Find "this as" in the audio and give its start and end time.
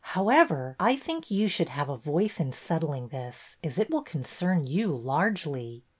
3.09-3.77